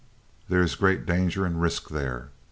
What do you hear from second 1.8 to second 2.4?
there."